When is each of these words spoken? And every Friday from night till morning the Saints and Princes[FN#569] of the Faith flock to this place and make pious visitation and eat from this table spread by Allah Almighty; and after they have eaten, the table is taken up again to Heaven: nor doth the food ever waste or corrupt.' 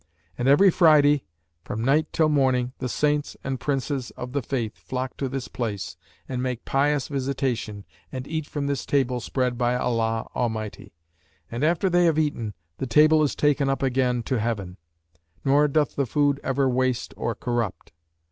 And 0.35 0.47
every 0.47 0.71
Friday 0.71 1.25
from 1.63 1.85
night 1.85 2.11
till 2.11 2.27
morning 2.27 2.73
the 2.79 2.89
Saints 2.89 3.37
and 3.43 3.59
Princes[FN#569] 3.59 4.11
of 4.17 4.31
the 4.33 4.41
Faith 4.41 4.75
flock 4.79 5.15
to 5.17 5.29
this 5.29 5.47
place 5.47 5.95
and 6.27 6.41
make 6.41 6.65
pious 6.65 7.07
visitation 7.07 7.85
and 8.11 8.27
eat 8.27 8.47
from 8.47 8.65
this 8.65 8.83
table 8.83 9.19
spread 9.19 9.59
by 9.59 9.75
Allah 9.75 10.27
Almighty; 10.35 10.95
and 11.51 11.63
after 11.63 11.87
they 11.87 12.05
have 12.05 12.17
eaten, 12.17 12.55
the 12.79 12.87
table 12.87 13.21
is 13.21 13.35
taken 13.35 13.69
up 13.69 13.83
again 13.83 14.23
to 14.23 14.39
Heaven: 14.39 14.77
nor 15.45 15.67
doth 15.67 15.95
the 15.95 16.07
food 16.07 16.39
ever 16.43 16.67
waste 16.67 17.13
or 17.15 17.35
corrupt.' 17.35 17.91